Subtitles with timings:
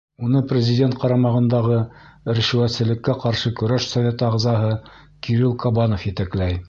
[0.27, 1.77] Уны Президент ҡарамағындағы
[2.39, 4.73] ришүәтселеккә ҡаршы көрәш советы ағзаһы
[5.29, 6.59] Кирилл Кабанов етәкләй.